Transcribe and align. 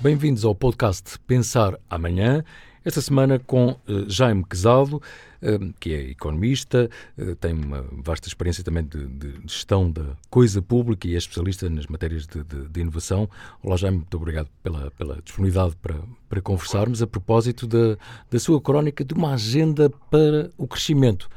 Bem-vindos 0.00 0.44
ao 0.44 0.54
podcast 0.54 1.18
Pensar 1.26 1.74
Amanhã. 1.90 2.44
Esta 2.84 3.00
semana 3.00 3.36
com 3.36 3.70
uh, 3.70 4.08
Jaime 4.08 4.44
Quezado, 4.44 4.98
uh, 4.98 5.74
que 5.80 5.92
é 5.92 6.10
economista, 6.10 6.88
uh, 7.18 7.34
tem 7.34 7.52
uma 7.52 7.84
vasta 7.90 8.28
experiência 8.28 8.62
também 8.62 8.84
de, 8.84 9.06
de, 9.08 9.40
gestão 9.44 9.90
da 9.90 10.04
coisa 10.30 10.62
pública 10.62 11.08
e 11.08 11.16
é 11.16 11.18
especialista 11.18 11.68
nas 11.68 11.88
matérias 11.88 12.28
de, 12.28 12.44
de, 12.44 12.68
de, 12.68 12.80
inovação. 12.80 13.28
Olá, 13.60 13.76
Jaime, 13.76 13.96
muito 13.96 14.16
obrigado 14.16 14.48
pela, 14.62 14.88
pela 14.92 15.20
disponibilidade 15.20 15.74
para, 15.82 15.96
para 16.28 16.40
conversarmos 16.40 17.02
a 17.02 17.06
propósito 17.08 17.66
da, 17.66 17.96
da 18.30 18.38
sua 18.38 18.60
crónica 18.60 19.04
de 19.04 19.14
uma 19.14 19.34
agenda 19.34 19.90
para 20.08 20.48
o 20.56 20.68
crescimento. 20.68 21.28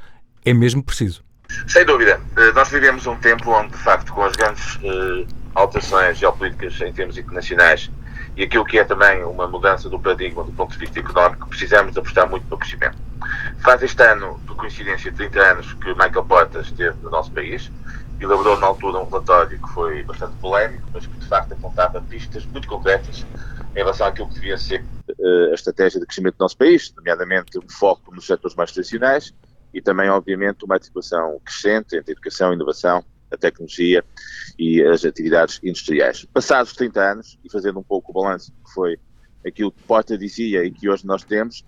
É 0.46 0.54
mesmo 0.54 0.84
preciso? 0.84 1.24
Sem 1.68 1.84
dúvida. 1.84 2.22
Nós 2.54 2.70
vivemos 2.70 3.08
um 3.08 3.18
tempo 3.18 3.50
onde, 3.50 3.72
de 3.72 3.80
facto, 3.80 4.14
com 4.14 4.22
as 4.22 4.36
grandes 4.36 4.80
alterações 5.56 6.20
geopolíticas 6.20 6.80
em 6.80 6.94
termos 6.94 7.18
internacionais, 7.18 7.90
e 8.36 8.44
aquilo 8.44 8.66
que 8.66 8.80
é 8.80 8.84
também 8.84 9.24
uma 9.24 9.48
mudança 9.48 9.90
do 9.90 10.00
paradigma 10.00 10.44
do 10.44 10.52
ponto 10.52 10.72
de 10.72 10.78
vista 10.78 11.00
económico, 11.00 11.48
precisamos 11.50 11.98
apostar 11.98 12.30
muito 12.30 12.46
no 12.50 12.58
crescimento. 12.58 12.98
Faz 13.60 13.84
este 13.84 14.02
ano, 14.04 14.40
por 14.48 14.56
coincidência, 14.56 15.12
30 15.12 15.40
anos 15.40 15.74
que 15.74 15.90
Michael 15.94 16.26
Portas 16.26 16.68
esteve 16.68 16.98
no 17.04 17.10
nosso 17.10 17.32
país, 17.32 17.72
elaborou 18.20 18.58
na 18.60 18.68
altura 18.68 19.00
um 19.00 19.06
relatório 19.06 19.60
que 19.60 19.70
foi 19.70 20.04
bastante 20.04 20.36
polémico, 20.38 20.88
mas 20.94 21.06
que 21.06 21.18
de 21.18 21.28
facto 21.28 21.54
apontava 21.54 22.02
pistas 22.02 22.46
muito 22.46 22.68
concretas 22.68 23.26
em 23.76 23.80
relação 23.80 24.08
àquilo 24.08 24.28
que 24.28 24.36
devia 24.36 24.58
ser 24.58 24.84
uh, 25.10 25.52
a 25.52 25.54
estratégia 25.54 26.00
de 26.00 26.06
crescimento 26.06 26.38
do 26.38 26.42
nosso 26.42 26.58
país, 26.58 26.94
nomeadamente 26.96 27.58
um 27.58 27.70
foco 27.70 28.14
nos 28.14 28.26
setores 28.26 28.56
mais 28.56 28.72
tradicionais 28.72 29.34
e 29.74 29.82
também, 29.82 30.10
obviamente, 30.10 30.66
uma 30.66 30.76
articulação 30.76 31.40
crescente 31.44 31.96
entre 31.96 32.12
educação, 32.12 32.54
inovação 32.54 33.04
a 33.32 33.38
tecnologia 33.38 34.04
e 34.58 34.84
as 34.84 35.06
atividades 35.06 35.60
industriais. 35.64 36.26
Passados 36.26 36.74
30 36.74 37.02
anos, 37.02 37.40
e 37.44 37.52
fazendo 37.52 37.80
um 37.80 37.84
pouco 37.84 38.12
o 38.12 38.22
balanço 38.22 38.52
que 38.52 38.74
foi 38.74 39.00
aquilo 39.46 39.72
que 39.72 39.84
Porta 39.84 40.18
dizia 40.18 40.64
e 40.64 40.72
que 40.72 40.90
hoje 40.90 41.06
nós 41.06 41.24
temos, 41.24 41.64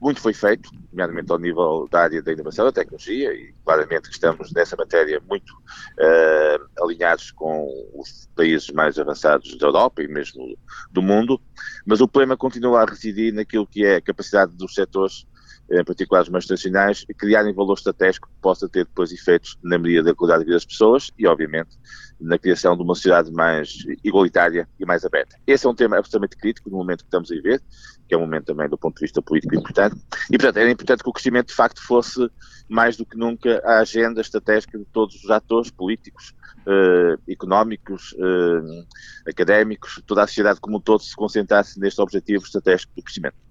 muito 0.00 0.20
foi 0.20 0.32
feito, 0.32 0.70
nomeadamente 0.90 1.30
ao 1.30 1.38
nível 1.38 1.86
da 1.90 2.00
área 2.00 2.22
da 2.22 2.32
inovação, 2.32 2.64
da 2.64 2.72
tecnologia, 2.72 3.34
e 3.34 3.52
claramente 3.62 4.08
que 4.08 4.14
estamos 4.14 4.50
nessa 4.52 4.74
matéria 4.74 5.20
muito 5.28 5.50
uh, 5.50 6.82
alinhados 6.82 7.30
com 7.32 7.68
os 7.94 8.26
países 8.34 8.70
mais 8.70 8.98
avançados 8.98 9.58
da 9.58 9.66
Europa 9.66 10.02
e 10.02 10.08
mesmo 10.08 10.56
do 10.90 11.02
mundo, 11.02 11.38
mas 11.84 12.00
o 12.00 12.08
problema 12.08 12.34
continua 12.34 12.80
a 12.80 12.86
residir 12.86 13.34
naquilo 13.34 13.66
que 13.66 13.84
é 13.84 13.96
a 13.96 14.00
capacidade 14.00 14.56
dos 14.56 14.74
setores 14.74 15.26
em 15.70 15.84
particular 15.84 16.22
os 16.22 16.28
mais 16.28 16.46
tradicionais, 16.46 17.04
criarem 17.16 17.54
valor 17.54 17.74
estratégico 17.74 18.28
que 18.28 18.40
possa 18.40 18.68
ter 18.68 18.84
depois 18.84 19.12
efeitos 19.12 19.56
na 19.62 19.78
melhoria 19.78 20.02
da 20.02 20.14
qualidade 20.14 20.40
de 20.40 20.46
vida 20.46 20.56
das 20.56 20.64
pessoas 20.64 21.10
e, 21.16 21.26
obviamente, 21.26 21.78
na 22.20 22.38
criação 22.38 22.76
de 22.76 22.82
uma 22.82 22.94
sociedade 22.94 23.30
mais 23.32 23.84
igualitária 24.04 24.68
e 24.78 24.84
mais 24.84 25.04
aberta. 25.04 25.36
Esse 25.46 25.66
é 25.66 25.70
um 25.70 25.74
tema 25.74 25.96
absolutamente 25.96 26.36
crítico 26.36 26.68
no 26.68 26.76
momento 26.76 27.00
que 27.00 27.06
estamos 27.06 27.30
a 27.30 27.34
viver, 27.34 27.62
que 28.08 28.14
é 28.14 28.18
um 28.18 28.22
momento 28.22 28.46
também 28.46 28.68
do 28.68 28.76
ponto 28.76 28.96
de 28.96 29.02
vista 29.02 29.22
político 29.22 29.54
importante, 29.54 29.96
e, 30.28 30.36
portanto, 30.36 30.56
era 30.56 30.70
importante 30.70 31.02
que 31.02 31.08
o 31.08 31.12
crescimento, 31.12 31.48
de 31.48 31.54
facto, 31.54 31.80
fosse 31.80 32.28
mais 32.68 32.96
do 32.96 33.06
que 33.06 33.16
nunca 33.16 33.62
a 33.64 33.78
agenda 33.78 34.20
estratégica 34.20 34.76
de 34.76 34.84
todos 34.86 35.14
os 35.22 35.30
atores 35.30 35.70
políticos, 35.70 36.34
eh, 36.66 37.32
económicos, 37.32 38.14
eh, 38.18 39.30
académicos, 39.30 40.02
toda 40.06 40.22
a 40.22 40.26
sociedade 40.26 40.60
como 40.60 40.76
um 40.76 40.80
todo 40.80 41.02
se 41.02 41.16
concentrasse 41.16 41.80
neste 41.80 42.00
objetivo 42.00 42.44
estratégico 42.44 42.92
do 42.94 43.02
crescimento. 43.02 43.49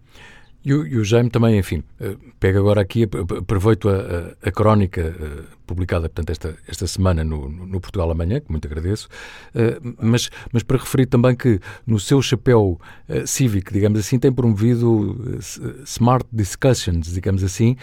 E 0.64 0.74
o, 0.74 0.86
e 0.86 0.98
o, 0.98 1.06
Jaime 1.06 1.30
também, 1.30 1.58
enfim, 1.58 1.84
eh, 2.02 2.18
pega 2.38 2.60
agora 2.60 2.82
aqui, 2.82 3.08
aproveito 3.38 3.88
a, 3.88 3.94
a, 3.94 4.50
a 4.50 4.52
crónica 4.52 5.02
eh, 5.02 5.44
publicada, 5.66 6.10
portanto, 6.10 6.32
esta, 6.32 6.58
esta 6.68 6.86
semana 6.86 7.24
no, 7.24 7.48
no, 7.48 7.80
Portugal 7.80 8.12
Amanhã, 8.12 8.42
que 8.42 8.52
muito 8.52 8.68
agradeço, 8.68 9.08
eh, 9.56 9.80
mas, 10.02 10.30
mas 10.52 10.62
para 10.62 10.78
referir 10.78 11.06
também 11.06 11.34
que 11.34 11.62
no 11.88 11.98
seu 11.98 12.22
chapéu 12.22 12.80
cívico, 13.26 13.72
digamos 13.72 14.00
assim, 14.00 14.20
tem 14.20 14.32
promovido 14.32 15.40
smart 15.86 16.28
discussions, 16.32 17.14
digamos 17.14 17.44
assim, 17.44 17.76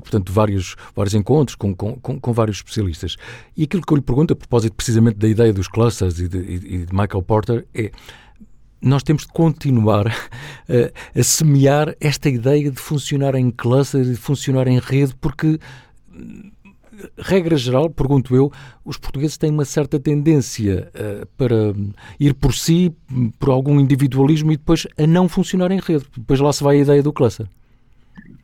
portanto, 0.00 0.32
vários, 0.32 0.76
vários 0.94 1.14
encontros 1.14 1.54
com, 1.54 1.74
com, 1.74 1.96
com, 1.98 2.32
vários 2.32 2.58
especialistas. 2.58 3.16
E 3.56 3.62
aquilo 3.64 3.82
que 3.82 3.92
eu 3.92 3.96
lhe 3.96 4.02
pergunto, 4.02 4.32
a 4.32 4.36
propósito 4.36 4.74
precisamente 4.74 5.16
da 5.16 5.28
ideia 5.28 5.52
dos 5.52 5.68
clusters 5.68 6.18
e 6.18 6.28
de, 6.28 6.38
e 6.38 6.86
de 6.86 6.92
Michael 6.92 7.22
Porter, 7.22 7.66
é 7.74 7.90
nós 8.80 9.02
temos 9.02 9.22
de 9.22 9.28
continuar 9.28 10.08
a, 10.08 10.12
a, 11.18 11.22
semear 11.22 11.94
esta 12.00 12.28
ideia 12.28 12.70
de 12.70 12.78
funcionar 12.78 13.34
em 13.34 13.50
cluster, 13.50 14.04
de 14.04 14.16
funcionar 14.16 14.68
em 14.68 14.78
rede, 14.78 15.14
porque, 15.16 15.58
regra 17.18 17.56
geral, 17.56 17.90
pergunto 17.90 18.34
eu, 18.34 18.52
os 18.84 18.96
portugueses 18.96 19.36
têm 19.36 19.50
uma 19.50 19.64
certa 19.64 19.98
tendência 19.98 20.90
uh, 20.94 21.26
para 21.36 21.74
ir 22.18 22.34
por 22.34 22.54
si, 22.54 22.94
por 23.38 23.50
algum 23.50 23.78
individualismo 23.80 24.52
e 24.52 24.56
depois 24.56 24.86
a 24.96 25.06
não 25.06 25.28
funcionar 25.28 25.70
em 25.70 25.80
rede. 25.80 26.06
Depois 26.16 26.40
lá 26.40 26.52
se 26.52 26.62
vai 26.62 26.76
a 26.76 26.80
ideia 26.80 27.02
do 27.02 27.12
cluster. 27.12 27.46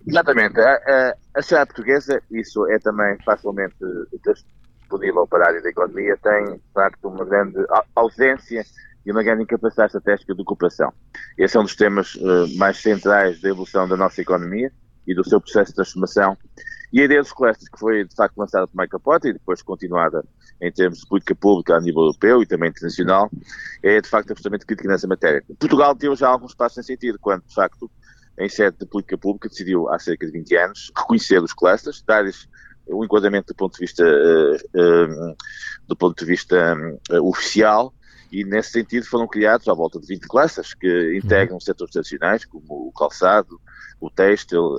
Exatamente. 0.07 0.61
A, 0.61 1.15
a, 1.35 1.43
sociedade 1.43 1.69
portuguesa, 1.69 2.23
isso 2.31 2.67
é 2.69 2.79
também 2.79 3.17
facilmente 3.25 3.75
disponível 4.95 5.27
para 5.27 5.45
a 5.45 5.49
área 5.49 5.63
da 5.63 5.71
economia, 5.71 6.17
tem, 6.23 6.45
de 6.55 6.73
facto, 6.73 7.09
uma 7.09 7.25
grande 7.25 7.57
ausência 7.97 8.65
e 9.05 9.13
uma 9.13 9.23
grande 9.23 9.43
incapacidade 9.43 9.89
estratégica 9.89 10.35
de 10.35 10.45
cooperação. 10.45 10.93
Esse 11.37 11.57
é 11.57 11.61
um 11.61 11.65
dos 11.65 11.77
temas 11.77 12.15
uh, 12.15 12.49
mais 12.57 12.79
centrais 12.79 13.41
da 13.41 13.51
evolução 13.51 13.87
da 13.87 13.97
nossa 13.97 14.21
economia 14.21 14.73
e 15.07 15.15
do 15.15 15.23
seu 15.29 15.41
processo 15.41 15.71
de 15.71 15.77
transformação. 15.77 16.37
E 16.93 17.01
a 17.01 17.05
ideia 17.05 17.21
dos 17.21 17.33
clusters, 17.33 17.69
que 17.69 17.79
foi 17.79 18.05
de 18.05 18.15
facto 18.15 18.37
lançada 18.39 18.67
por 18.67 18.77
Michael 18.77 19.01
Potter 19.01 19.31
e 19.31 19.35
depois 19.35 19.61
continuada 19.63 20.25
em 20.61 20.73
termos 20.73 21.01
de 21.01 21.09
política 21.09 21.35
pública 21.35 21.77
a 21.77 21.81
nível 21.81 22.03
europeu 22.03 22.41
e 22.43 22.47
também 22.47 22.71
internacional, 22.71 23.31
é 23.83 24.01
de 24.01 24.09
facto 24.09 24.31
absolutamente 24.31 24.65
crítica 24.65 24.89
nessa 24.89 25.07
matéria. 25.07 25.43
Portugal 25.59 25.95
deu 25.95 26.15
já 26.15 26.29
alguns 26.29 26.55
passos 26.55 26.79
nesse 26.79 26.93
sentido, 26.93 27.19
quando 27.19 27.43
de 27.45 27.55
facto, 27.55 27.91
em 28.39 28.49
sede 28.49 28.79
de 28.79 28.87
política 28.87 29.19
pública, 29.19 29.49
decidiu 29.49 29.89
há 29.89 29.99
cerca 29.99 30.25
de 30.25 30.33
20 30.33 30.57
anos 30.57 30.93
reconhecer 30.97 31.43
os 31.43 31.53
clusters, 31.53 32.03
dar-lhes 32.07 32.49
um 32.89 33.05
enquadramento 33.05 33.49
do 33.49 33.57
ponto 33.57 33.75
de 33.75 33.81
vista, 33.81 34.05
uh, 34.05 34.55
uh, 34.55 35.37
do 35.89 35.97
ponto 35.97 36.19
de 36.19 36.25
vista 36.25 36.77
oficial 37.23 37.93
e 38.35 38.45
nesse 38.45 38.71
sentido 38.71 39.07
foram 39.07 39.29
criados 39.29 39.69
à 39.69 39.73
volta 39.73 40.01
de 40.01 40.07
20 40.09 40.27
classes 40.27 40.75
que 40.75 41.17
integram 41.17 41.61
setores 41.61 41.93
tradicionais, 41.93 42.45
como 42.45 42.89
o 42.89 42.93
calçado, 42.93 43.61
o 44.01 44.11
têxtil, 44.11 44.77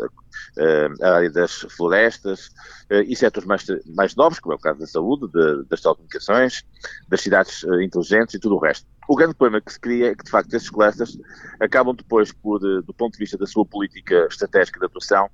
a 1.01 1.09
área 1.09 1.31
das 1.31 1.61
florestas 1.69 2.49
eh, 2.89 3.03
e 3.03 3.16
setores 3.16 3.47
mais, 3.47 3.66
mais 3.95 4.13
novos, 4.13 4.39
como 4.39 4.53
é 4.53 4.57
o 4.57 4.59
caso 4.59 4.79
da 4.79 4.88
saúde, 4.88 5.31
de, 5.31 5.63
das 5.69 5.79
telecomunicações, 5.79 6.63
das 7.07 7.21
cidades 7.21 7.63
eh, 7.63 7.83
inteligentes 7.83 8.35
e 8.35 8.39
tudo 8.39 8.55
o 8.55 8.59
resto. 8.59 8.85
O 9.07 9.16
grande 9.16 9.35
problema 9.35 9.61
que 9.61 9.71
se 9.71 9.79
cria 9.79 10.11
é 10.11 10.16
que, 10.16 10.23
de 10.23 10.31
facto, 10.31 10.53
esses 10.53 10.69
clusters 10.69 11.17
acabam 11.59 11.95
depois, 11.95 12.31
por, 12.31 12.59
eh, 12.63 12.81
do 12.81 12.93
ponto 12.93 13.13
de 13.13 13.19
vista 13.19 13.38
da 13.38 13.45
sua 13.45 13.66
política 13.66 14.27
estratégica 14.29 14.79
de 14.79 14.85
atuação, 14.85 15.29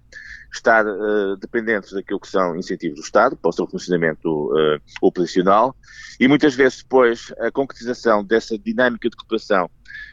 estar 0.53 0.85
uh, 0.85 1.37
dependentes 1.37 1.93
daquilo 1.93 2.19
que 2.19 2.27
são 2.27 2.57
incentivos 2.57 2.99
do 2.99 3.03
Estado 3.03 3.37
para 3.37 3.49
o 3.49 3.53
seu 3.53 3.65
funcionamento 3.65 4.51
uh, 4.51 4.81
operacional 5.01 5.75
e 6.19 6.27
muitas 6.27 6.53
vezes 6.53 6.79
depois 6.79 7.33
a 7.39 7.49
concretização 7.49 8.23
dessa 8.23 8.57
dinâmica 8.57 9.09
de 9.09 9.15
cooperação 9.15 9.69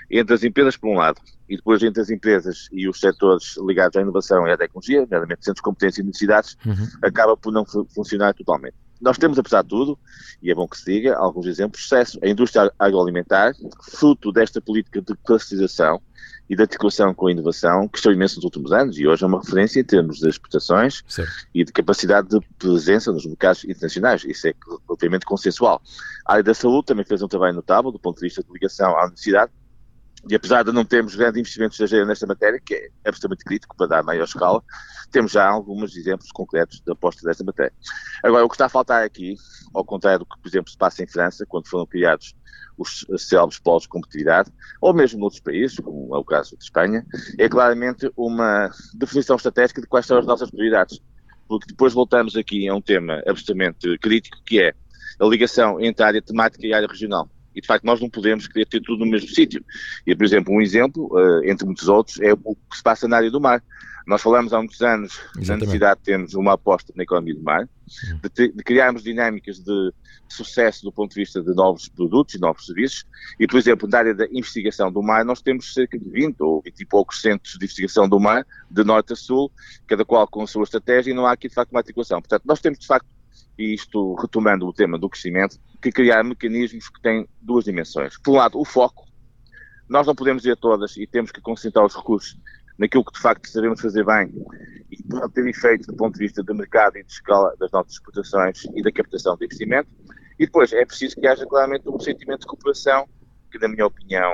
entre 0.08 0.34
as 0.34 0.44
empresas 0.44 0.76
por 0.76 0.90
um 0.90 0.94
lado 0.94 1.20
e 1.48 1.56
depois 1.56 1.82
entre 1.82 2.00
as 2.00 2.10
empresas 2.10 2.68
e 2.70 2.88
os 2.88 3.00
setores 3.00 3.56
ligados 3.66 3.96
à 3.96 4.00
inovação 4.00 4.46
e 4.46 4.52
à 4.52 4.56
tecnologia, 4.56 5.00
nomeadamente 5.00 5.44
centros 5.44 5.56
de 5.56 5.62
competência 5.62 6.00
e 6.00 6.02
universidades, 6.02 6.56
uhum. 6.64 6.86
acaba 7.02 7.36
por 7.36 7.52
não 7.52 7.64
funcionar 7.66 8.32
totalmente. 8.34 8.76
Nós 9.00 9.16
temos, 9.18 9.38
apesar 9.38 9.62
de 9.62 9.68
tudo, 9.68 9.98
e 10.42 10.50
é 10.50 10.54
bom 10.54 10.66
que 10.66 10.76
se 10.76 10.84
diga, 10.84 11.16
alguns 11.16 11.46
exemplos 11.46 11.80
de 11.80 11.88
sucesso. 11.88 12.18
A 12.22 12.28
indústria 12.28 12.72
agroalimentar, 12.78 13.54
fruto 13.82 14.32
desta 14.32 14.60
política 14.60 15.00
de 15.00 15.14
classificação 15.24 16.00
e 16.48 16.56
de 16.56 16.62
articulação 16.62 17.12
com 17.12 17.26
a 17.26 17.30
inovação, 17.30 17.86
que 17.86 17.92
cresceu 17.92 18.12
imenso 18.12 18.36
nos 18.36 18.44
últimos 18.44 18.72
anos 18.72 18.98
e 18.98 19.06
hoje 19.06 19.22
é 19.22 19.26
uma 19.26 19.38
referência 19.38 19.80
em 19.80 19.84
termos 19.84 20.18
de 20.18 20.28
exportações 20.28 21.04
certo. 21.06 21.30
e 21.54 21.62
de 21.62 21.72
capacidade 21.72 22.28
de 22.28 22.40
presença 22.58 23.12
nos 23.12 23.26
mercados 23.26 23.64
internacionais. 23.64 24.24
Isso 24.24 24.48
é 24.48 24.54
obviamente 24.88 25.26
consensual. 25.26 25.82
A 26.24 26.32
área 26.32 26.44
da 26.44 26.54
saúde 26.54 26.86
também 26.86 27.04
fez 27.04 27.20
um 27.20 27.28
trabalho 27.28 27.54
notável 27.54 27.92
do 27.92 27.98
ponto 27.98 28.16
de 28.16 28.22
vista 28.22 28.42
de 28.42 28.50
ligação 28.50 28.96
à 28.96 29.02
universidade 29.04 29.52
e 30.28 30.34
apesar 30.34 30.64
de 30.64 30.72
não 30.72 30.84
termos 30.84 31.14
grandes 31.14 31.40
investimentos 31.40 31.74
estrangeiros 31.76 32.08
nesta 32.08 32.26
matéria, 32.26 32.60
que 32.64 32.74
é 32.74 32.88
absolutamente 33.04 33.44
crítico 33.44 33.76
para 33.76 33.86
dar 33.86 34.02
maior 34.02 34.24
escala, 34.24 34.62
temos 35.10 35.32
já 35.32 35.46
alguns 35.48 35.96
exemplos 35.96 36.30
concretos 36.32 36.80
de 36.80 36.92
aposta 36.92 37.22
desta 37.26 37.44
matéria. 37.44 37.72
Agora, 38.22 38.44
o 38.44 38.48
que 38.48 38.54
está 38.54 38.66
a 38.66 38.68
faltar 38.68 39.04
aqui, 39.04 39.36
ao 39.72 39.84
contrário 39.84 40.20
do 40.20 40.26
que, 40.26 40.40
por 40.40 40.48
exemplo, 40.48 40.70
se 40.70 40.76
passa 40.76 41.02
em 41.02 41.06
França, 41.06 41.46
quando 41.46 41.68
foram 41.68 41.86
criados 41.86 42.34
os 42.76 43.06
célebres 43.16 43.58
polos 43.58 43.82
de 43.82 43.88
competitividade, 43.88 44.52
ou 44.80 44.94
mesmo 44.94 45.18
noutros 45.18 45.40
países, 45.40 45.78
como 45.78 46.14
é 46.14 46.18
o 46.18 46.24
caso 46.24 46.56
de 46.56 46.64
Espanha, 46.64 47.04
é 47.36 47.48
claramente 47.48 48.10
uma 48.16 48.70
definição 48.94 49.36
estratégica 49.36 49.80
de 49.80 49.86
quais 49.86 50.06
são 50.06 50.18
as 50.18 50.26
nossas 50.26 50.50
prioridades. 50.50 51.00
Porque 51.48 51.66
depois 51.66 51.92
voltamos 51.92 52.36
aqui 52.36 52.68
a 52.68 52.74
um 52.74 52.80
tema 52.80 53.22
absolutamente 53.26 53.98
crítico, 53.98 54.36
que 54.44 54.60
é 54.60 54.74
a 55.18 55.24
ligação 55.24 55.80
entre 55.80 56.04
a 56.04 56.06
área 56.06 56.22
temática 56.22 56.66
e 56.66 56.72
a 56.72 56.76
área 56.76 56.88
regional 56.88 57.28
E 57.58 57.60
de 57.60 57.66
facto 57.66 57.84
nós 57.84 58.00
não 58.00 58.08
podemos 58.08 58.46
querer 58.46 58.66
ter 58.66 58.80
tudo 58.80 59.04
no 59.04 59.10
mesmo 59.10 59.28
sítio. 59.28 59.64
E, 60.06 60.14
por 60.14 60.24
exemplo, 60.24 60.54
um 60.54 60.62
exemplo, 60.62 61.08
uh, 61.12 61.44
entre 61.44 61.66
muitos 61.66 61.88
outros, 61.88 62.20
é 62.20 62.32
o 62.32 62.54
que 62.54 62.76
se 62.76 62.82
passa 62.84 63.08
na 63.08 63.16
área 63.16 63.30
do 63.32 63.40
mar. 63.40 63.60
Nós 64.06 64.22
falamos 64.22 64.52
há 64.52 64.58
muitos 64.58 64.80
anos 64.80 65.14
Exatamente. 65.14 65.48
da 65.48 65.56
necessidade 65.56 65.98
de 65.98 66.04
termos 66.04 66.34
uma 66.34 66.52
aposta 66.52 66.92
na 66.96 67.02
economia 67.02 67.34
do 67.34 67.42
mar, 67.42 67.68
de, 68.32 68.52
de, 68.52 68.62
criarmos 68.62 69.02
dinâmicas 69.02 69.58
de 69.58 69.92
sucesso 70.28 70.84
do 70.84 70.92
ponto 70.92 71.10
de 71.10 71.20
vista 71.20 71.42
de 71.42 71.52
novos 71.52 71.88
produtos 71.88 72.36
e 72.36 72.38
novos 72.38 72.64
serviços. 72.64 73.04
E, 73.40 73.46
por 73.46 73.58
exemplo, 73.58 73.88
na 73.88 73.98
área 73.98 74.14
da 74.14 74.26
investigação 74.26 74.90
do 74.90 75.02
mar, 75.02 75.24
nós 75.24 75.42
temos 75.42 75.74
cerca 75.74 75.98
de 75.98 76.08
20 76.08 76.40
ou 76.40 76.62
20 76.62 76.80
e 76.80 76.86
poucos 76.86 77.20
centros 77.20 77.54
de 77.58 77.64
investigação 77.64 78.08
do 78.08 78.20
mar, 78.20 78.46
de 78.70 78.84
norte 78.84 79.14
a 79.14 79.16
sul, 79.16 79.50
cada 79.86 80.04
qual 80.04 80.28
com 80.28 80.42
a 80.42 80.46
sua 80.46 80.62
estratégia, 80.62 81.10
e 81.10 81.14
não 81.14 81.26
há 81.26 81.32
aqui, 81.32 81.48
de 81.48 81.54
facto, 81.54 81.72
uma 81.72 81.80
articulação. 81.80 82.20
Portanto, 82.20 82.44
nós 82.46 82.60
temos, 82.60 82.78
de 82.78 82.86
facto, 82.86 83.06
e 83.58 83.74
isto 83.74 84.14
retomando 84.14 84.66
o 84.66 84.72
tema 84.72 84.96
do 84.96 85.10
crescimento, 85.10 85.58
que 85.80 85.92
criar 85.92 86.22
mecanismos 86.24 86.88
que 86.88 87.00
têm 87.00 87.28
duas 87.40 87.64
dimensões. 87.64 88.18
Por 88.18 88.32
um 88.32 88.36
lado, 88.36 88.58
o 88.58 88.64
foco. 88.64 89.06
Nós 89.88 90.06
não 90.06 90.14
podemos 90.14 90.44
ir 90.44 90.52
a 90.52 90.56
todas 90.56 90.96
e 90.96 91.06
temos 91.06 91.32
que 91.32 91.40
concentrar 91.40 91.84
os 91.84 91.94
recursos 91.94 92.38
naquilo 92.78 93.04
que 93.04 93.12
de 93.12 93.20
facto 93.20 93.48
sabemos 93.48 93.80
fazer 93.80 94.04
bem 94.04 94.32
e 94.90 95.02
pode 95.02 95.32
ter 95.32 95.46
efeitos 95.46 95.86
do 95.86 95.94
ponto 95.94 96.14
de 96.14 96.20
vista 96.20 96.42
do 96.42 96.54
mercado 96.54 96.96
e 96.96 97.02
de 97.02 97.10
escala 97.10 97.54
das 97.58 97.70
nossas 97.72 97.94
exportações 97.94 98.64
e 98.74 98.82
da 98.82 98.92
captação 98.92 99.36
de 99.36 99.44
investimento. 99.44 99.88
E 100.38 100.46
depois 100.46 100.72
é 100.72 100.84
preciso 100.84 101.16
que 101.16 101.26
haja 101.26 101.44
claramente 101.46 101.88
um 101.88 101.98
sentimento 101.98 102.40
de 102.40 102.46
cooperação 102.46 103.08
que, 103.50 103.58
na 103.58 103.68
minha 103.68 103.86
opinião, 103.86 104.32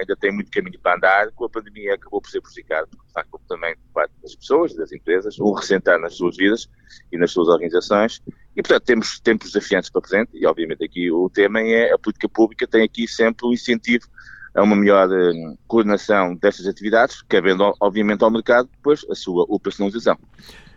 ainda 0.00 0.16
tem 0.16 0.32
muito 0.32 0.50
caminho 0.50 0.78
para 0.80 0.96
andar. 0.96 1.30
Com 1.32 1.44
a 1.44 1.48
pandemia 1.48 1.94
acabou 1.94 2.20
por 2.20 2.30
ser 2.30 2.40
prejudicado, 2.40 2.88
porque 2.88 3.06
de 3.06 3.12
facto 3.12 3.40
também 3.48 3.74
parte 3.94 4.12
das 4.22 4.34
pessoas, 4.34 4.74
das 4.74 4.92
empresas, 4.92 5.38
o 5.38 5.52
ressentar 5.52 5.98
nas 6.00 6.14
suas 6.14 6.36
vidas 6.36 6.68
e 7.12 7.18
nas 7.18 7.30
suas 7.30 7.48
organizações. 7.48 8.22
E, 8.56 8.62
portanto, 8.62 8.84
temos 8.84 9.20
tempos 9.20 9.52
desafiantes 9.52 9.90
para 9.90 10.00
presente 10.00 10.30
e, 10.34 10.46
obviamente, 10.46 10.84
aqui 10.84 11.10
o 11.10 11.30
tema 11.30 11.60
é 11.60 11.92
a 11.92 11.98
política 11.98 12.28
pública 12.28 12.66
tem 12.66 12.82
aqui 12.82 13.06
sempre 13.06 13.46
o 13.46 13.52
incentivo 13.52 14.06
a 14.54 14.62
uma 14.62 14.74
melhor 14.74 15.08
uh, 15.08 15.58
coordenação 15.68 16.34
destas 16.34 16.66
atividades, 16.66 17.22
cabendo, 17.22 17.72
obviamente, 17.80 18.24
ao 18.24 18.30
mercado 18.30 18.68
depois 18.72 19.06
a 19.08 19.14
sua 19.14 19.44
operacionalização. 19.48 20.18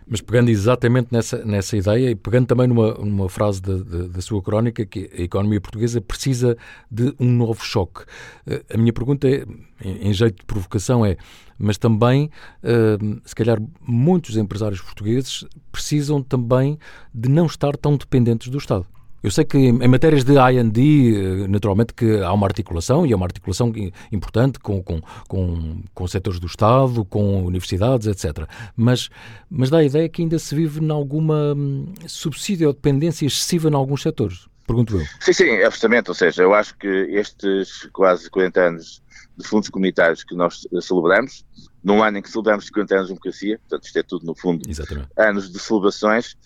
Mas 0.06 0.20
pegando 0.20 0.50
exatamente 0.50 1.08
nessa, 1.10 1.44
nessa 1.44 1.76
ideia 1.76 2.10
e 2.10 2.14
pegando 2.14 2.46
também 2.46 2.66
numa, 2.66 2.94
numa 2.94 3.28
frase 3.28 3.60
da 3.60 4.20
sua 4.20 4.42
crónica, 4.42 4.84
que 4.84 5.10
a 5.16 5.22
economia 5.22 5.60
portuguesa 5.60 6.00
precisa 6.00 6.56
de 6.90 7.14
um 7.18 7.30
novo 7.30 7.64
choque. 7.64 8.02
Uh, 8.46 8.74
a 8.74 8.76
minha 8.76 8.92
pergunta 8.92 9.28
é, 9.28 9.44
em, 9.82 10.12
jeito 10.12 10.40
de 10.40 10.46
provocação, 10.46 11.04
é: 11.04 11.16
mas 11.58 11.78
também, 11.78 12.30
uh, 12.62 13.20
se 13.24 13.34
calhar, 13.34 13.58
muitos 13.80 14.36
empresários 14.36 14.80
portugueses 14.80 15.44
precisam 15.72 16.22
também 16.22 16.78
de 17.14 17.28
não 17.28 17.46
estar 17.46 17.76
tão 17.76 17.96
dependentes 17.96 18.48
do 18.48 18.58
Estado. 18.58 18.86
Eu 19.24 19.30
sei 19.30 19.42
que 19.42 19.56
em 19.56 19.88
matérias 19.88 20.22
de 20.22 20.34
I&D, 20.34 21.44
eh, 21.44 21.48
naturalmente 21.48 21.94
que 21.94 22.20
há 22.20 22.30
uma 22.30 22.46
articulação, 22.46 23.06
e 23.06 23.12
é 23.14 23.16
uma 23.16 23.24
articulação 23.24 23.72
importante 24.12 24.58
com, 24.58 24.82
com, 24.82 25.00
com, 25.26 25.82
com 25.94 26.06
setores 26.06 26.38
do 26.38 26.46
Estado, 26.46 27.06
com 27.06 27.42
universidades, 27.42 28.06
etc. 28.06 28.46
Mas, 28.76 29.08
mas 29.48 29.70
dá 29.70 29.78
a 29.78 29.84
ideia 29.84 30.10
que 30.10 30.20
ainda 30.20 30.38
se 30.38 30.54
vive 30.54 30.84
em 30.84 30.90
alguma 30.90 31.54
hum, 31.56 31.86
subsídio 32.06 32.66
ou 32.66 32.74
dependência 32.74 33.24
excessiva 33.24 33.70
em 33.70 33.74
alguns 33.74 34.02
setores. 34.02 34.46
Pergunto 34.66 34.98
eu. 34.98 35.06
Sim, 35.20 35.32
sim, 35.32 35.62
absolutamente. 35.62 36.10
Ou 36.10 36.14
seja, 36.14 36.42
eu 36.42 36.52
acho 36.52 36.76
que 36.76 36.86
estes 36.86 37.88
quase 37.94 38.28
40 38.28 38.60
anos 38.60 39.02
de 39.38 39.48
fundos 39.48 39.70
comunitários 39.70 40.22
que 40.22 40.34
nós 40.34 40.66
celebramos, 40.82 41.46
num 41.82 42.02
ano 42.02 42.18
em 42.18 42.22
que 42.22 42.30
celebramos 42.30 42.66
50 42.66 42.94
anos 42.94 43.06
de 43.06 43.14
democracia, 43.14 43.58
portanto 43.58 43.84
isto 43.84 43.98
é 43.98 44.02
tudo 44.02 44.26
no 44.26 44.34
fundo 44.34 44.68
Exatamente. 44.68 45.08
anos 45.16 45.50
de 45.50 45.58
celebrações, 45.58 46.36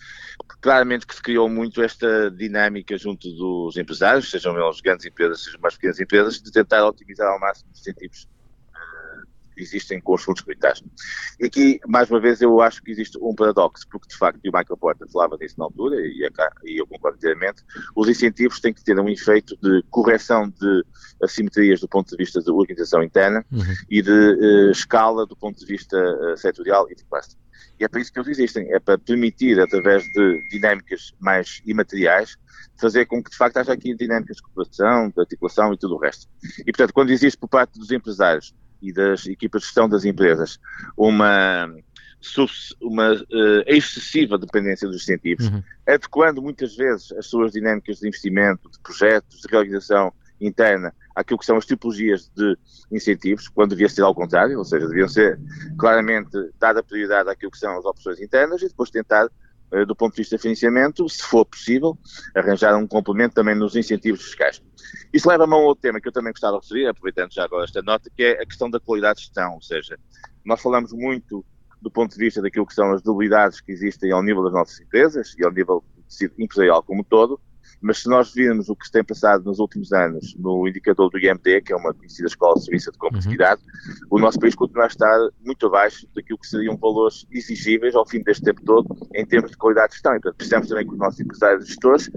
claramente 0.61 1.07
que 1.07 1.15
se 1.15 1.21
criou 1.21 1.49
muito 1.49 1.81
esta 1.81 2.29
dinâmica 2.31 2.97
junto 2.97 3.31
dos 3.31 3.77
empresários, 3.77 4.29
sejam 4.29 4.57
eles 4.59 4.81
grandes 4.81 5.05
empresas, 5.05 5.43
sejam 5.43 5.59
mais 5.61 5.75
pequenas 5.75 5.99
empresas, 5.99 6.41
de 6.41 6.51
tentar 6.51 6.85
otimizar 6.85 7.27
ao 7.27 7.39
máximo 7.39 7.69
os 7.71 7.79
incentivos 7.79 8.27
existem 9.61 9.99
com 9.99 10.15
os 10.15 10.23
fundos 10.23 10.41
comunitários. 10.41 10.83
E 11.39 11.45
aqui, 11.45 11.79
mais 11.87 12.09
uma 12.09 12.19
vez, 12.19 12.41
eu 12.41 12.61
acho 12.61 12.81
que 12.81 12.91
existe 12.91 13.17
um 13.21 13.35
paradoxo, 13.35 13.85
porque 13.89 14.07
de 14.07 14.17
facto, 14.17 14.39
e 14.43 14.49
o 14.49 14.51
Michael 14.53 14.77
Porter 14.77 15.07
falava 15.09 15.37
disso 15.37 15.55
na 15.57 15.65
altura, 15.65 15.97
e, 15.99 16.27
e 16.65 16.77
eu 16.77 16.87
concordo 16.87 17.17
inteiramente, 17.17 17.63
os 17.95 18.07
incentivos 18.07 18.59
têm 18.59 18.73
que 18.73 18.83
ter 18.83 18.99
um 18.99 19.09
efeito 19.09 19.57
de 19.61 19.83
correção 19.89 20.49
de 20.49 20.85
assimetrias 21.21 21.81
do 21.81 21.87
ponto 21.87 22.09
de 22.09 22.17
vista 22.17 22.41
da 22.41 22.53
organização 22.53 23.03
interna 23.03 23.45
uhum. 23.51 23.63
e 23.89 24.01
de 24.01 24.11
uh, 24.11 24.71
escala 24.71 25.25
do 25.25 25.35
ponto 25.35 25.59
de 25.59 25.65
vista 25.65 25.97
uh, 25.97 26.37
setorial 26.37 26.89
e 26.89 26.95
de 26.95 27.03
classe. 27.05 27.37
E 27.79 27.83
é 27.83 27.87
para 27.87 28.01
isso 28.01 28.11
que 28.11 28.19
eles 28.19 28.29
existem, 28.29 28.71
é 28.73 28.79
para 28.79 28.97
permitir, 28.97 29.59
através 29.59 30.03
de 30.03 30.49
dinâmicas 30.49 31.13
mais 31.19 31.61
imateriais, 31.65 32.37
fazer 32.79 33.05
com 33.05 33.23
que 33.23 33.29
de 33.29 33.37
facto 33.37 33.57
haja 33.57 33.73
aqui 33.73 33.93
dinâmicas 33.93 34.37
de 34.37 34.43
cooperação, 34.43 35.09
de 35.09 35.19
articulação 35.19 35.73
e 35.73 35.77
tudo 35.77 35.95
o 35.95 35.99
resto. 35.99 36.27
E 36.59 36.65
portanto, 36.65 36.93
quando 36.93 37.11
existe 37.11 37.37
por 37.37 37.47
parte 37.47 37.77
dos 37.77 37.91
empresários 37.91 38.53
e 38.81 38.93
das 38.93 39.25
equipas 39.27 39.61
de 39.61 39.67
gestão 39.67 39.89
das 39.89 40.05
empresas 40.05 40.59
uma, 40.97 41.73
uma 42.81 43.13
uh, 43.13 43.63
excessiva 43.65 44.37
dependência 44.37 44.87
dos 44.87 45.03
incentivos, 45.03 45.47
uhum. 45.47 45.63
adequando 45.87 46.41
muitas 46.41 46.75
vezes 46.75 47.11
as 47.13 47.25
suas 47.27 47.51
dinâmicas 47.51 47.99
de 47.99 48.07
investimento, 48.07 48.69
de 48.69 48.79
projetos, 48.79 49.41
de 49.41 49.47
realização 49.49 50.13
interna 50.39 50.93
àquilo 51.19 51.37
que 51.37 51.45
são 51.45 51.57
as 51.57 51.65
tipologias 51.65 52.31
de 52.35 52.57
incentivos, 52.89 53.49
quando 53.49 53.71
devia 53.71 53.89
ser 53.89 54.03
ao 54.03 54.15
contrário, 54.15 54.57
ou 54.57 54.63
seja, 54.63 54.87
deviam 54.87 55.07
ser 55.07 55.37
claramente 55.77 56.31
dada 56.57 56.81
prioridade 56.81 57.29
àquilo 57.29 57.51
que 57.51 57.57
são 57.57 57.77
as 57.77 57.83
opções 57.83 58.21
internas 58.21 58.61
e 58.61 58.69
depois 58.69 58.89
tentar 58.89 59.29
eh, 59.71 59.85
do 59.85 59.93
ponto 59.93 60.13
de 60.13 60.21
vista 60.21 60.37
de 60.37 60.41
financiamento, 60.41 61.07
se 61.09 61.21
for 61.21 61.43
possível, 61.45 61.97
arranjar 62.33 62.75
um 62.77 62.87
complemento 62.87 63.35
também 63.35 63.53
nos 63.53 63.75
incentivos 63.75 64.23
fiscais. 64.23 64.63
Isso 65.13 65.27
leva-me 65.27 65.53
a 65.53 65.57
um 65.57 65.63
outro 65.63 65.81
tema 65.81 65.99
que 65.99 66.07
eu 66.07 66.11
também 66.11 66.31
gostava 66.31 66.57
de 66.57 66.63
referir, 66.63 66.87
aproveitando 66.87 67.33
já 67.33 67.43
agora 67.43 67.65
esta 67.65 67.81
nota, 67.81 68.09
que 68.15 68.23
é 68.23 68.41
a 68.41 68.45
questão 68.45 68.69
da 68.69 68.79
qualidade 68.79 69.19
de 69.19 69.25
gestão, 69.25 69.55
ou 69.55 69.61
seja, 69.61 69.99
nós 70.45 70.61
falamos 70.61 70.93
muito 70.93 71.45
do 71.81 71.91
ponto 71.91 72.11
de 72.13 72.17
vista 72.17 72.41
daquilo 72.41 72.65
que 72.65 72.73
são 72.73 72.91
as 72.93 73.01
debilidades 73.01 73.59
que 73.59 73.73
existem 73.73 74.11
ao 74.11 74.23
nível 74.23 74.43
das 74.43 74.53
nossas 74.53 74.79
empresas 74.79 75.35
e 75.37 75.45
ao 75.45 75.51
nível 75.51 75.83
empresarial 76.37 76.81
como 76.81 77.03
todo, 77.03 77.39
mas 77.81 77.99
se 77.99 78.09
nós 78.09 78.33
virmos 78.33 78.69
o 78.69 78.75
que 78.75 78.85
se 78.85 78.91
tem 78.91 79.03
passado 79.03 79.43
nos 79.45 79.59
últimos 79.59 79.91
anos 79.91 80.35
no 80.37 80.67
indicador 80.67 81.09
do 81.09 81.17
IMD, 81.17 81.61
que 81.61 81.73
é 81.73 81.75
uma 81.75 81.93
conhecida 81.93 82.27
escola 82.27 82.55
de 82.55 82.65
serviço 82.65 82.91
de 82.91 82.97
competitividade, 82.97 83.61
uhum. 83.61 84.17
o 84.17 84.19
nosso 84.19 84.39
país 84.39 84.55
continua 84.55 84.85
a 84.85 84.87
estar 84.87 85.29
muito 85.43 85.65
abaixo 85.67 86.07
daquilo 86.15 86.39
que 86.39 86.47
seriam 86.47 86.77
valores 86.77 87.25
exigíveis 87.31 87.95
ao 87.95 88.07
fim 88.07 88.21
deste 88.21 88.43
tempo 88.43 88.61
todo 88.63 88.87
em 89.13 89.25
termos 89.25 89.51
de 89.51 89.57
qualidade 89.57 89.89
de 89.89 89.93
gestão. 89.95 90.13
E, 90.13 90.19
portanto, 90.19 90.37
precisamos 90.37 90.67
também 90.67 90.85
que 90.85 90.93
os 90.93 90.99
nossos 90.99 91.19
empresários 91.19 91.65
e 91.65 91.67
gestores 91.67 92.09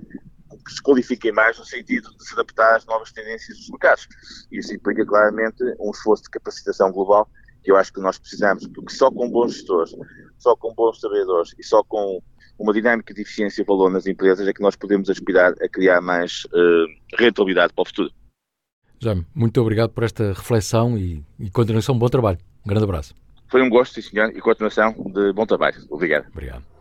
que 0.65 0.73
se 0.73 0.83
qualifiquem 0.83 1.33
mais 1.33 1.59
no 1.59 1.65
sentido 1.65 2.09
de 2.17 2.25
se 2.25 2.33
adaptar 2.35 2.77
às 2.77 2.87
novas 2.87 3.13
tendências 3.13 3.59
dos 3.59 3.71
mercados. 3.71 4.09
E 4.51 4.59
isso 4.59 4.75
implica 4.75 5.05
claramente 5.05 5.63
um 5.81 5.91
esforço 5.91 6.25
de 6.25 6.31
capacitação 6.31 6.93
global 6.93 7.29
que 7.63 7.71
eu 7.71 7.77
acho 7.77 7.93
que 7.93 8.01
nós 8.01 8.19
precisamos, 8.19 8.67
porque 8.69 8.93
só 8.93 9.11
com 9.11 9.31
bons 9.31 9.55
gestores, 9.55 9.95
só 10.39 10.57
com 10.57 10.75
bons 10.75 10.99
trabalhadores 10.99 11.55
e 11.59 11.65
só 11.65 11.83
com 11.85 12.21
uma 12.63 12.73
dinâmica 12.73 13.13
de 13.13 13.23
eficiência 13.23 13.63
e 13.63 13.65
valor 13.65 13.91
nas 13.91 14.07
empresas 14.07 14.47
é 14.47 14.53
que 14.53 14.63
nós 14.63 14.77
podemos 14.77 15.11
aspirar 15.11 15.53
a 15.61 15.69
criar 15.69 16.01
mais 16.01 16.45
uh, 16.47 17.19
rentabilidade 17.19 17.73
para 17.73 17.83
o 17.83 17.85
futuro. 17.85 18.11
Jaime, 19.01 19.27
muito 19.35 19.61
obrigado 19.61 19.91
por 19.91 20.05
esta 20.05 20.29
reflexão 20.29 20.97
e, 20.97 21.25
e 21.39 21.51
continuação. 21.51 21.99
Bom 21.99 22.09
trabalho. 22.09 22.39
Um 22.65 22.69
grande 22.69 22.85
abraço. 22.85 23.15
Foi 23.51 23.61
um 23.61 23.69
gosto, 23.69 24.01
sim, 24.01 24.03
senhor, 24.03 24.31
e 24.31 24.41
continuação 24.41 24.93
de 24.93 25.33
bom 25.33 25.45
trabalho. 25.45 25.77
Obrigado. 25.91 26.29
Obrigado. 26.29 26.72